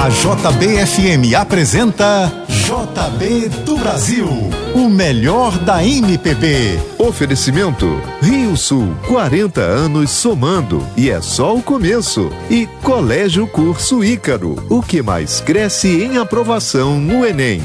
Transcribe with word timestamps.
A 0.00 0.08
JBFM 0.08 1.36
apresenta 1.38 2.32
JB 2.48 3.50
do 3.66 3.76
Brasil, 3.76 4.26
o 4.74 4.88
melhor 4.88 5.58
da 5.58 5.84
MPB. 5.84 6.80
Oferecimento 6.96 8.00
Rio 8.22 8.56
Sul, 8.56 8.96
40 9.06 9.60
anos 9.60 10.10
somando 10.10 10.82
e 10.96 11.10
é 11.10 11.20
só 11.20 11.54
o 11.54 11.62
começo. 11.62 12.30
E 12.48 12.66
Colégio 12.82 13.46
Curso 13.46 14.02
Ícaro, 14.02 14.64
o 14.70 14.80
que 14.80 15.02
mais 15.02 15.42
cresce 15.42 16.02
em 16.02 16.16
aprovação 16.16 16.98
no 16.98 17.26
Enem. 17.26 17.60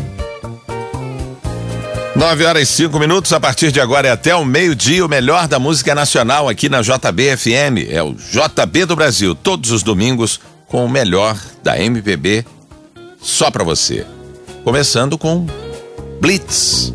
9 2.17 2.45
horas 2.45 2.63
e 2.63 2.65
5 2.65 2.99
minutos, 2.99 3.31
a 3.31 3.39
partir 3.39 3.71
de 3.71 3.79
agora 3.79 4.09
é 4.09 4.11
até 4.11 4.35
o 4.35 4.43
meio-dia, 4.43 5.05
o 5.05 5.09
melhor 5.09 5.47
da 5.47 5.57
música 5.57 5.95
nacional 5.95 6.49
aqui 6.49 6.67
na 6.67 6.81
JBFM. 6.81 7.89
É 7.89 8.03
o 8.03 8.13
JB 8.13 8.85
do 8.85 8.95
Brasil, 8.95 9.33
todos 9.35 9.71
os 9.71 9.83
domingos, 9.83 10.41
com 10.75 10.83
o 10.83 10.89
melhor 10.89 11.39
da 11.63 11.79
MPB, 11.79 12.45
só 13.21 13.49
pra 13.49 13.63
você. 13.63 14.05
Começando 14.61 15.17
com 15.17 15.47
Blitz. 16.19 16.93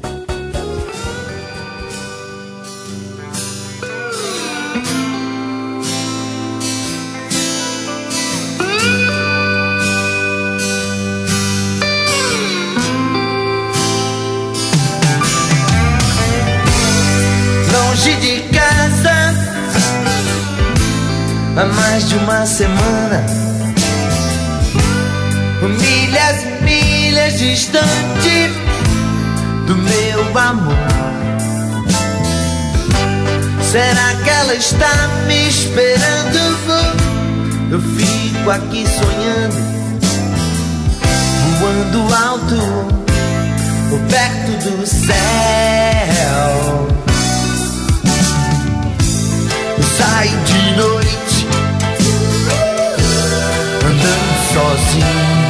longe 17.73 18.17
de 18.17 18.43
casa 18.51 19.35
há 21.57 21.65
mais 21.65 22.07
de 22.11 22.15
uma 22.17 22.45
semana. 22.45 23.50
Milhas 25.79 26.43
e 26.43 26.65
milhas 26.65 27.39
distante 27.39 28.51
do 29.67 29.77
meu 29.77 30.39
amor. 30.39 30.75
Será 33.71 34.15
que 34.23 34.31
ela 34.31 34.55
está 34.55 35.09
me 35.27 35.49
esperando? 35.49 36.39
Eu 37.71 37.81
fico 37.81 38.51
aqui 38.51 38.85
sonhando, 38.85 39.55
voando 41.61 42.15
alto, 42.15 43.01
perto 44.11 44.71
do 44.71 44.87
céu. 44.87 45.21
Sai 49.97 50.29
de 50.29 50.77
noite 50.77 51.47
Andando 53.85 54.35
sozinho 54.53 55.50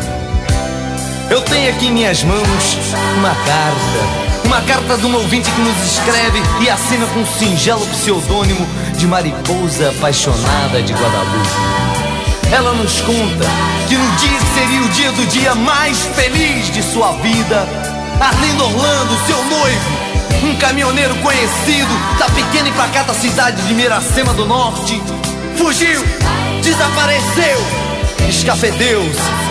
Eu 1.31 1.41
tenho 1.43 1.69
aqui 1.69 1.87
em 1.87 1.93
minhas 1.93 2.21
mãos 2.25 2.77
uma 3.17 3.29
carta. 3.29 4.21
Uma 4.43 4.61
carta 4.63 4.97
de 4.97 5.05
um 5.05 5.15
ouvinte 5.15 5.49
que 5.49 5.61
nos 5.61 5.93
escreve 5.93 6.41
e 6.59 6.69
assina 6.69 7.07
com 7.07 7.21
um 7.21 7.25
singelo 7.25 7.87
pseudônimo 7.87 8.67
de 8.97 9.07
Mariposa 9.07 9.91
Apaixonada 9.91 10.81
de 10.81 10.91
Guadalupe. 10.91 11.49
Ela 12.51 12.73
nos 12.73 12.99
conta 12.99 13.45
que 13.87 13.95
no 13.95 14.11
dia 14.17 14.37
que 14.39 14.59
seria 14.59 14.81
o 14.81 14.89
dia 14.89 15.11
do 15.13 15.25
dia 15.27 15.55
mais 15.55 15.99
feliz 16.07 16.69
de 16.69 16.83
sua 16.83 17.13
vida, 17.13 17.65
Arlindo 18.19 18.65
Orlando, 18.65 19.25
seu 19.25 19.41
noivo, 19.45 19.89
um 20.43 20.55
caminhoneiro 20.57 21.15
conhecido 21.15 22.19
da 22.19 22.25
pequena 22.25 22.67
e 22.67 22.73
pacata 22.73 23.13
cidade 23.13 23.61
de 23.61 23.73
Miracema 23.73 24.33
do 24.33 24.45
Norte, 24.45 25.01
fugiu, 25.55 26.03
desapareceu, 26.61 27.57
escafedeu-se. 28.27 29.50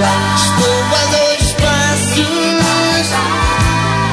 Estou 0.00 0.80
a 0.94 1.04
dois 1.10 1.52
passos 1.60 2.16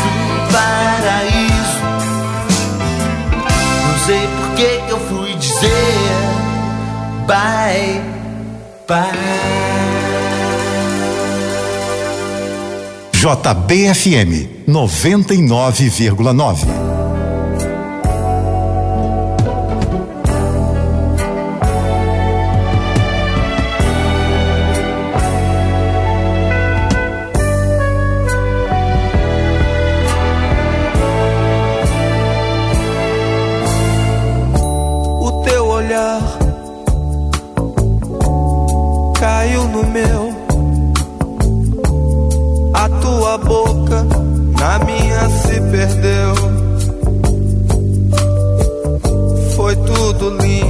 do 0.04 0.12
paraíso. 0.52 1.80
Não 3.84 3.96
sei 4.06 4.24
por 4.28 4.50
que 4.56 4.68
que 4.86 4.92
eu 4.92 5.00
fui 5.08 5.32
dizer 5.36 6.12
bye 7.26 8.02
JBFM 13.14 14.34
99,9. 14.68 16.97
Na 44.78 44.86
minha 44.86 45.30
se 45.30 45.62
perdeu. 45.72 46.36
Foi 49.56 49.76
tudo 49.76 50.30
lindo, 50.42 50.67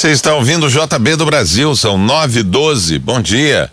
Você 0.00 0.12
está 0.12 0.34
ouvindo 0.34 0.64
o 0.64 0.70
JB 0.70 1.14
do 1.16 1.26
Brasil, 1.26 1.76
são 1.76 1.98
9 1.98 2.40
e 2.40 2.42
12. 2.42 2.98
Bom 2.98 3.20
dia. 3.20 3.70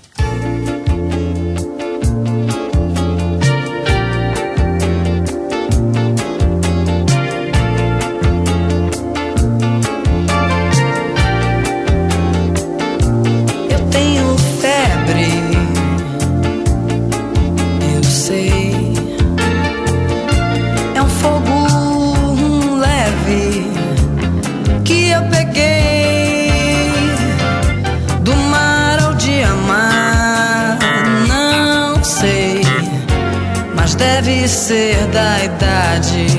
ser 34.47 35.07
da 35.07 35.43
idade. 35.43 36.36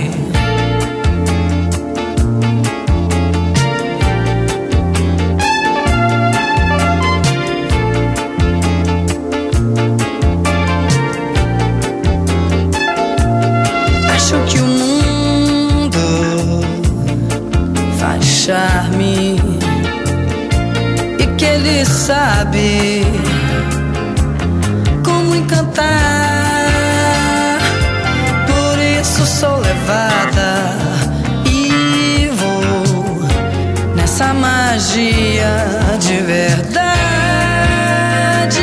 verdade. 36.68 38.60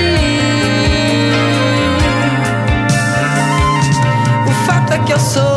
O 4.47 4.51
fato 4.65 4.93
é 4.93 4.99
que 4.99 5.13
eu 5.13 5.19
sou. 5.19 5.54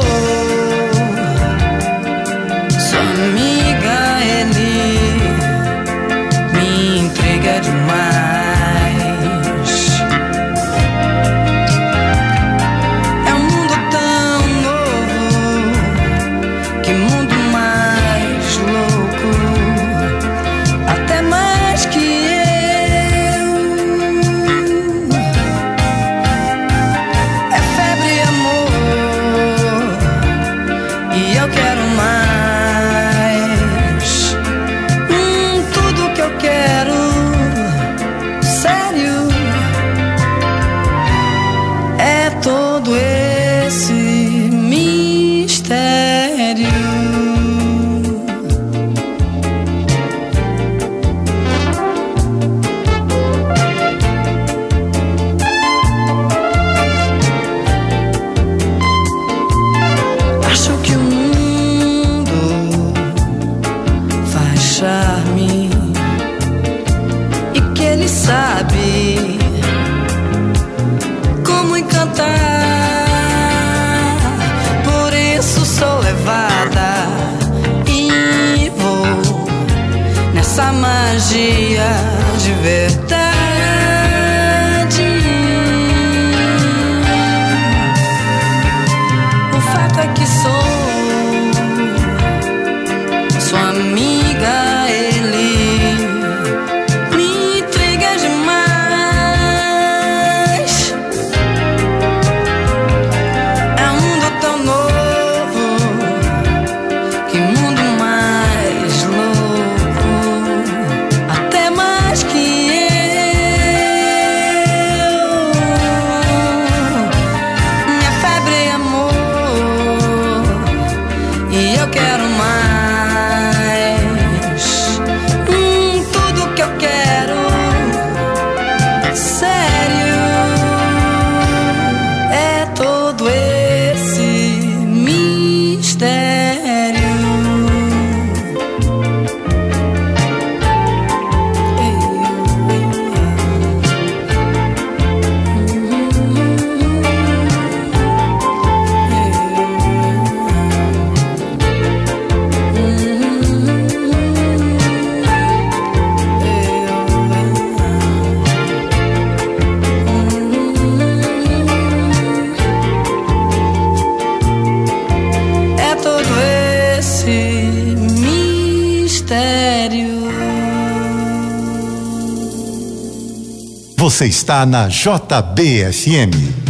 Você 174.19 174.27
está 174.27 174.67
na 174.67 174.89
JBFM. 174.89 176.68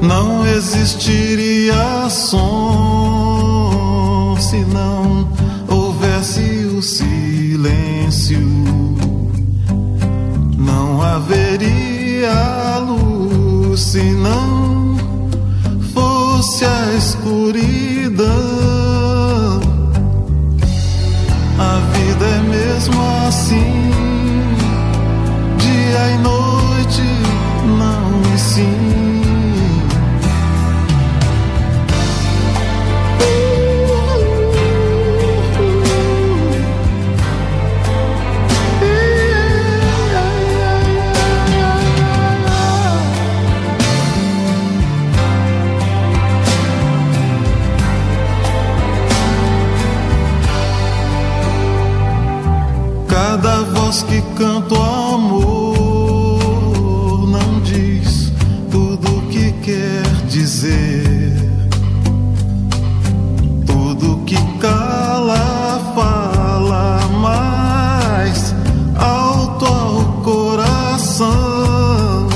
Não 0.00 0.46
existiria 0.46 2.08
som 2.08 3.38
se 4.38 4.58
não 4.58 5.28
houvesse 5.68 6.66
o 6.76 6.80
silêncio. 6.80 8.40
Não 10.56 11.02
haveria 11.02 12.78
luz 12.78 13.80
se 13.80 14.02
não 14.02 14.96
fosse 15.92 16.64
a 16.64 16.94
escuridão. 16.96 18.28
A 21.58 21.80
vida 21.92 22.24
é 22.24 22.40
mesmo 22.40 23.00
assim, 23.26 23.77
voz 53.88 54.02
que 54.02 54.20
canta 54.36 54.74
o 54.74 54.82
amor 55.14 56.38
não 57.26 57.60
diz 57.60 58.30
tudo 58.70 59.16
o 59.16 59.22
que 59.28 59.50
quer 59.62 60.02
dizer. 60.26 61.32
Tudo 63.64 64.22
que 64.26 64.36
cala 64.58 65.80
fala 65.94 67.00
mais 67.22 68.54
alto 68.98 69.64
ao 69.64 70.02
coração. 70.22 72.28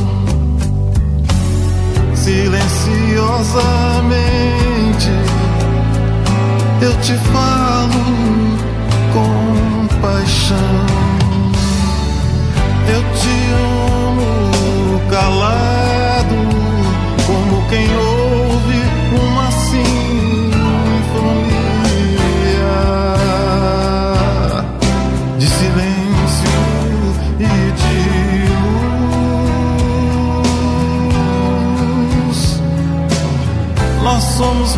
Silenciosamente 2.14 5.11
eu 6.80 6.99
te 7.02 7.12
falo 7.30 7.62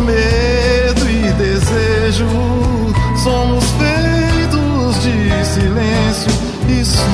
medo 0.04 1.10
e 1.10 1.32
desejo, 1.32 2.26
somos 3.22 3.64
feitos 3.72 5.02
de 5.02 5.44
silêncio 5.44 6.30
e 6.68 6.84
sons. 6.84 7.04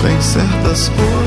Tem 0.00 0.20
certas 0.20 0.88
coisas 0.88 1.17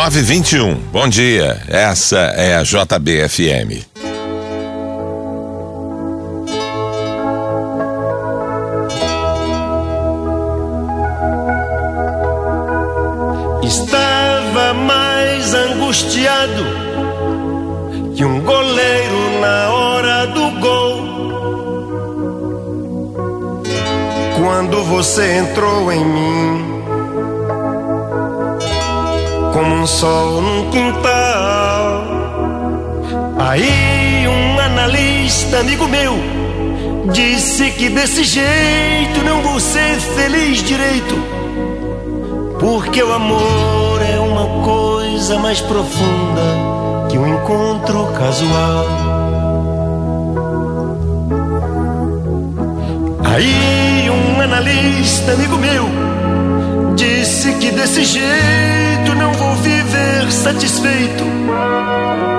921. 0.00 0.76
Bom 0.90 1.06
dia. 1.06 1.60
Essa 1.68 2.16
é 2.16 2.56
a 2.56 2.62
JBFM. 2.62 3.84
Estava 13.62 14.72
mais 14.72 15.52
angustiado 15.52 16.64
que 18.16 18.24
um 18.24 18.40
goleiro 18.40 19.40
na 19.42 19.68
hora 19.68 20.26
do 20.28 20.50
gol. 20.60 21.10
Quando 24.38 24.82
você 24.82 25.40
entrou 25.40 25.92
em 25.92 26.02
mim 26.02 26.69
como 29.70 29.82
um 29.82 29.86
sol 29.86 30.42
num 30.42 30.70
quintal. 30.70 32.04
Aí 33.38 34.26
um 34.26 34.58
analista, 34.58 35.60
amigo 35.60 35.86
meu, 35.86 36.14
disse 37.12 37.70
que 37.70 37.88
desse 37.88 38.24
jeito 38.24 39.22
não 39.24 39.42
vou 39.42 39.60
ser 39.60 39.94
feliz 40.00 40.58
direito. 40.58 41.14
Porque 42.58 43.00
o 43.02 43.12
amor 43.12 44.02
é 44.02 44.18
uma 44.18 44.64
coisa 44.64 45.38
mais 45.38 45.60
profunda 45.60 47.06
que 47.08 47.16
um 47.16 47.34
encontro 47.34 48.06
casual. 48.18 48.86
Aí 53.24 54.10
um 54.10 54.40
analista, 54.40 55.32
amigo 55.32 55.56
meu, 55.56 55.88
disse 56.96 57.52
que 57.54 57.70
desse 57.70 58.04
jeito 58.04 58.89
viver 59.90 60.30
satisfeito. 60.30 61.24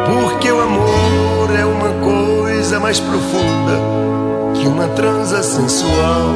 Porque 0.08 0.52
o 0.52 0.62
amor 0.62 1.50
é 1.58 1.66
uma 1.66 1.90
coisa 2.04 2.80
mais 2.80 3.00
profunda 3.00 3.80
que 4.56 4.68
uma 4.68 4.88
transa 4.90 5.44
sensual. 5.44 6.34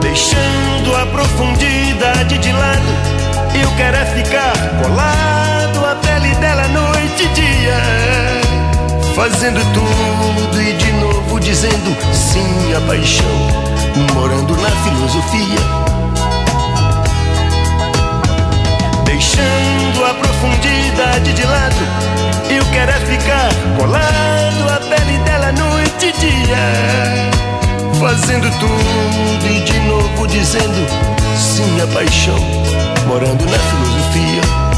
Deixando 0.00 0.96
a 0.96 1.06
profundidade 1.06 2.38
de 2.38 2.52
lado, 2.52 2.92
eu 3.62 3.70
quero 3.76 3.96
é 3.96 4.06
ficar 4.06 4.56
colado 4.82 5.86
à 5.86 5.94
pele 5.96 6.34
dela 6.36 6.66
noite 6.68 7.22
e 7.22 7.28
dia. 7.28 7.76
Fazendo 9.14 9.60
tudo 9.72 10.60
e 10.60 10.72
de 10.74 10.92
novo 10.92 11.40
dizendo 11.40 11.96
sim 12.12 12.74
à 12.74 12.80
paixão, 12.82 13.26
morando 14.14 14.54
na 14.56 14.70
filosofia. 14.70 15.85
Deixando 19.06 20.04
a 20.04 20.14
profundidade 20.14 21.32
de 21.32 21.46
lado, 21.46 21.76
eu 22.50 22.64
quero 22.72 22.90
é 22.90 23.00
ficar 23.06 23.48
colado 23.78 24.68
à 24.70 24.80
pele 24.80 25.18
dela 25.24 25.52
noite 25.52 26.06
e 26.06 26.12
dia 26.12 27.36
fazendo 27.98 28.50
tudo 28.58 29.46
e 29.46 29.60
de 29.60 29.78
novo 29.80 30.26
dizendo 30.26 30.86
sim 31.36 31.80
à 31.80 31.86
paixão, 31.86 32.38
morando 33.06 33.44
na 33.46 33.58
filosofia. 33.58 34.75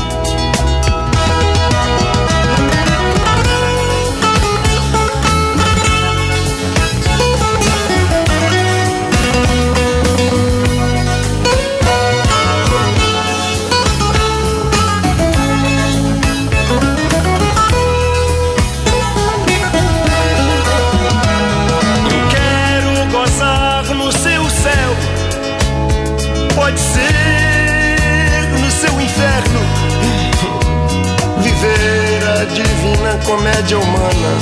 Comédia 33.28 33.78
humana, 33.78 34.32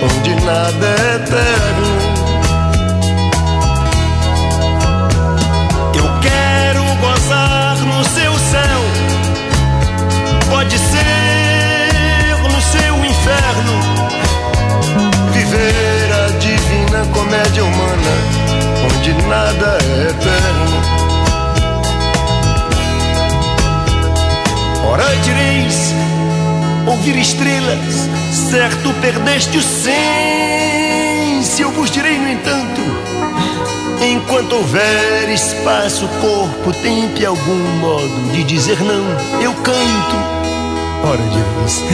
onde 0.00 0.32
nada 0.44 0.86
é 0.86 1.16
eterno. 1.16 1.88
Eu 5.96 6.08
quero 6.20 6.84
gozar 7.00 7.76
no 7.78 8.04
seu 8.04 8.32
céu, 8.38 8.80
pode 10.48 10.78
ser 10.78 12.38
no 12.44 12.60
seu 12.62 13.04
inferno 13.04 13.74
viver 15.32 16.12
a 16.12 16.28
divina 16.38 17.04
comédia 17.12 17.64
humana, 17.64 18.14
onde 18.86 19.14
nada 19.26 19.78
é 19.82 20.10
eterno. 20.10 20.78
Ora 24.86 25.16
direis, 25.24 25.92
ouvir 26.86 27.16
estrelas, 27.18 28.08
certo 28.50 28.92
perdeste 29.00 29.56
o 29.58 29.62
senso. 29.62 29.88
Eu 31.60 31.70
vos 31.72 31.90
direi, 31.90 32.16
no 32.18 32.30
entanto, 32.30 32.80
enquanto 34.00 34.54
houver 34.54 35.28
espaço, 35.28 36.08
corpo, 36.20 36.72
tempo 36.82 37.20
e 37.20 37.26
algum 37.26 37.58
modo 37.78 38.32
de 38.32 38.44
dizer 38.44 38.80
não, 38.82 39.04
eu 39.42 39.52
canto. 39.54 40.16
Ora 41.04 41.22
direis. 41.22 41.84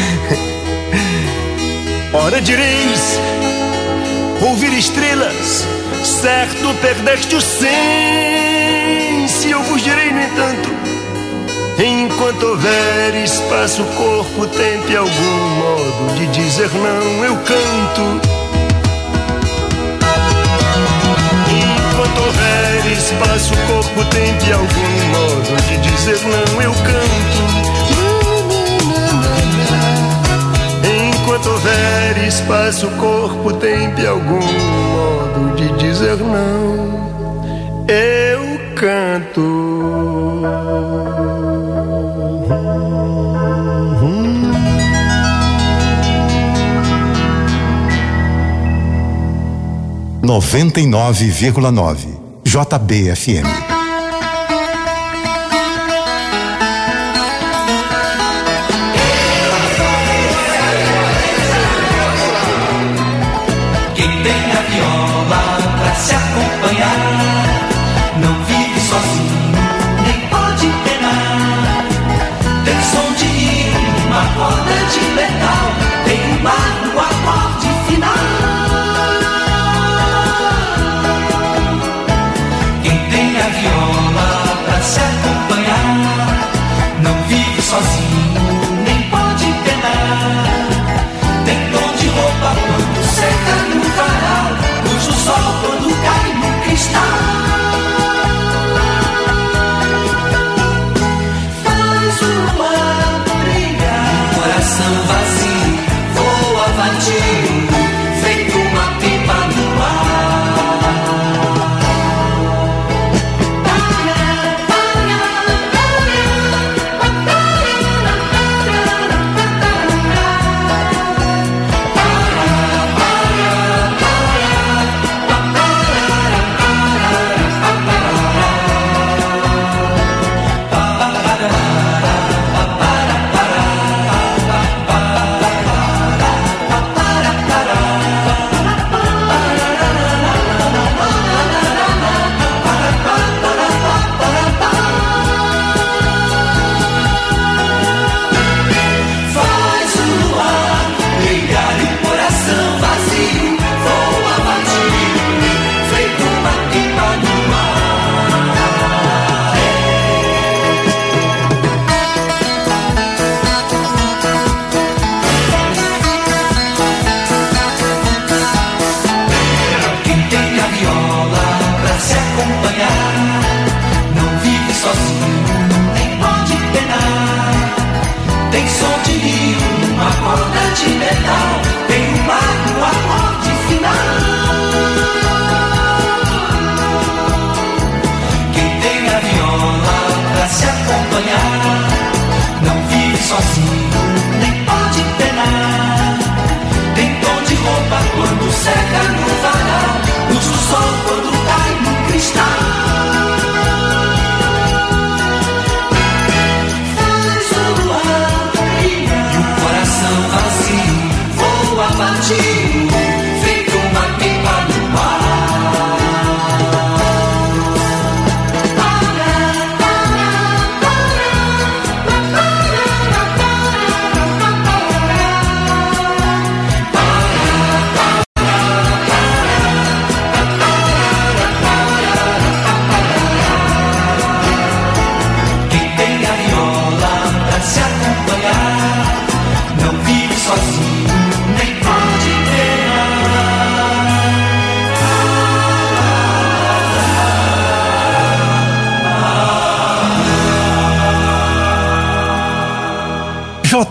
Ora 2.14 2.40
direis, 2.40 3.18
ouvir 4.40 4.72
estrelas, 4.78 5.66
certo 6.04 6.72
perdeste 6.80 7.34
o 7.34 7.40
senso. 7.40 7.64
Eu 9.48 9.60
vos 9.64 9.82
direi, 9.82 10.12
no 10.12 10.20
entanto, 10.20 10.70
enquanto 11.78 12.42
houver 12.46 13.14
espaço, 13.24 13.82
corpo, 13.96 14.46
tempo 14.46 14.90
e 14.90 14.96
algum 14.96 15.10
modo 15.58 16.14
de 16.14 16.26
dizer 16.28 16.70
não, 16.72 17.24
eu 17.24 17.36
canto. 17.38 18.20
Enquanto 21.50 22.18
houver 22.20 22.92
espaço, 22.92 23.54
corpo, 23.66 24.04
tempo 24.10 24.44
e 24.46 24.52
algum 24.52 24.90
modo 25.10 25.56
de 25.68 25.76
dizer 25.78 26.20
não, 26.22 26.62
eu 26.62 26.72
canto. 26.72 27.42
Enquanto 31.08 31.46
houver 31.50 32.28
espaço, 32.28 32.88
corpo, 33.00 33.52
tempo 33.54 34.00
e 34.00 34.06
algum 34.06 34.40
modo 34.40 35.56
de 35.56 35.68
dizer 35.76 36.18
não, 36.18 37.10
eu 37.88 38.60
canto. 38.76 39.64
Noventa 50.24 50.80
e 50.80 50.86
nove 50.86 51.26
vírgula 51.26 51.70
nove 51.70 52.08
JBFM. 52.44 53.73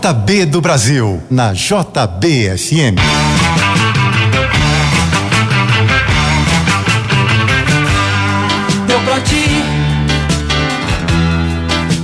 JB 0.04 0.44
do 0.44 0.60
Brasil, 0.60 1.22
na 1.30 1.54
JBFM. 1.54 2.96
Deu 8.86 9.00
pra 9.00 9.20
ti, 9.20 9.64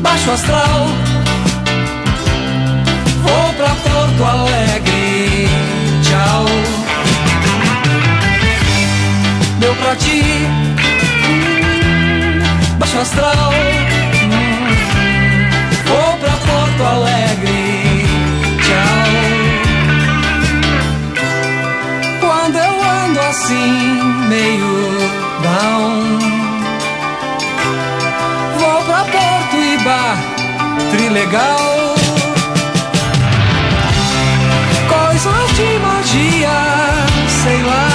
baixo 0.01 0.31
astral. 0.31 0.87
Vou 3.23 3.53
pra 3.53 3.69
Porto 3.69 4.25
Alegre, 4.25 5.47
tchau. 6.03 6.47
Deu 9.59 9.75
pra 9.75 9.95
ti, 9.97 10.23
baixo 12.79 12.99
astral. 12.99 13.53
Vou 15.87 16.17
pra 16.17 16.31
Porto 16.31 16.83
Alegre. 16.83 17.10
assim, 23.51 24.03
meio 24.29 24.99
down. 25.43 26.19
Vou 28.59 28.85
pra 28.85 29.05
Porto 29.05 29.57
e 29.57 29.79
Bar, 29.79 30.17
trilegal. 30.91 31.95
Coisas 34.89 35.57
de 35.57 35.79
magia, 35.79 36.59
sei 37.43 37.63
lá. 37.63 37.89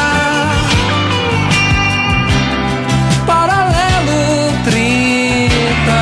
Paralelo 3.25 4.53
trinta. 4.65 6.01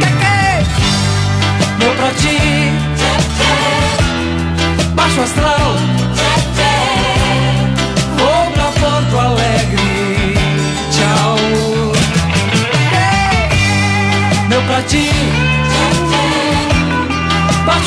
Que 0.00 0.10
que? 0.20 0.40
Vou 1.84 1.94
pra 1.94 2.10
ti, 2.14 2.38
baixo 4.94 5.20
astral. 5.20 5.59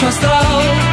baixo 0.04 0.08
astral. 0.08 0.92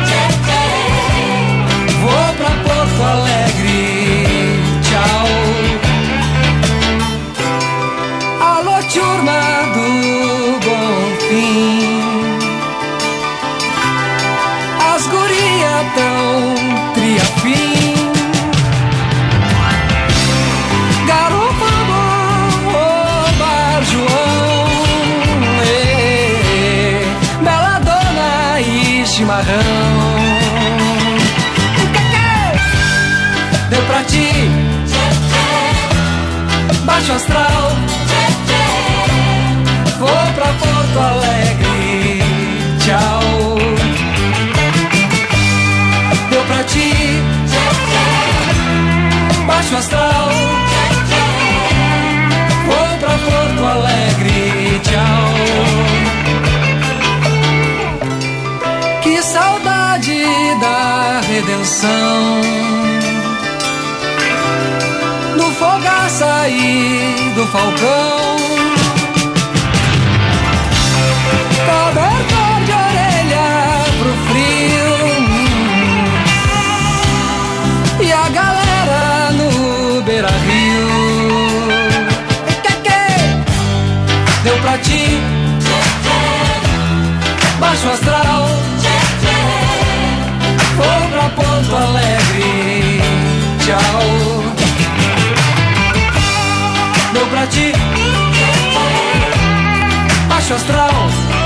baixo 100.50 100.54
astral. 100.54 101.39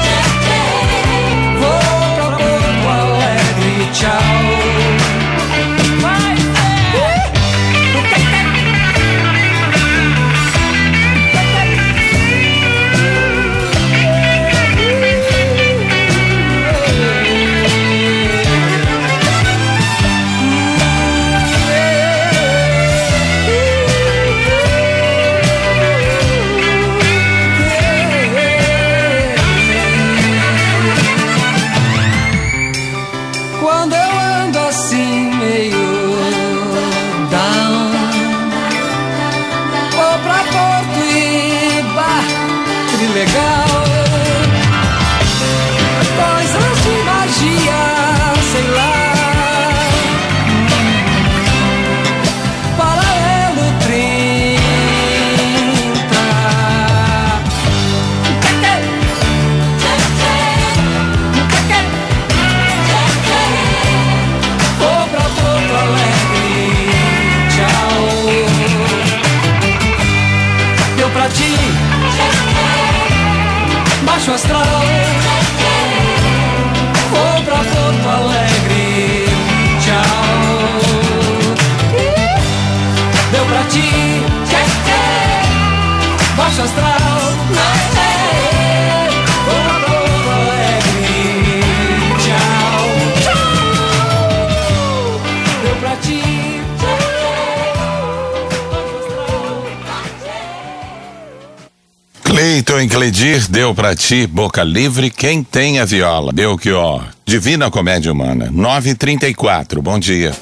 Cleiton 102.74 102.80
e 102.80 102.88
Cledir 102.88 103.50
deu 103.50 103.74
pra 103.74 103.94
ti 103.94 104.26
boca 104.26 104.64
livre 104.64 105.10
quem 105.10 105.44
tem 105.44 105.78
a 105.78 105.84
viola. 105.84 106.32
Belchior. 106.32 107.04
Divina 107.24 107.70
Comédia 107.70 108.12
Humana. 108.12 108.48
934. 108.50 109.80
Bom 109.80 109.98
dia. 109.98 110.32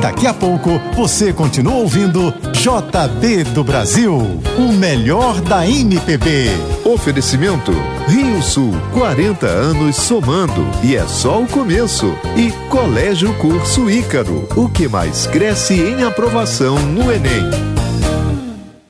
Daqui 0.00 0.26
a 0.26 0.34
pouco 0.34 0.78
você 0.94 1.32
continua 1.32 1.76
ouvindo 1.76 2.34
JB 2.52 3.44
do 3.54 3.64
Brasil, 3.64 4.18
o 4.58 4.72
melhor 4.72 5.40
da 5.40 5.66
MPB. 5.66 6.50
Oferecimento 6.84 7.72
Rio 8.06 8.42
Sul, 8.42 8.74
40 8.92 9.46
anos 9.46 9.96
somando 9.96 10.66
e 10.82 10.96
é 10.96 11.06
só 11.06 11.40
o 11.40 11.46
começo. 11.46 12.14
E 12.36 12.50
Colégio 12.68 13.32
Curso 13.34 13.88
Ícaro, 13.88 14.46
o 14.54 14.68
que 14.68 14.86
mais 14.86 15.26
cresce 15.26 15.80
em 15.80 16.02
aprovação 16.04 16.78
no 16.78 17.10
Enem. 17.10 17.73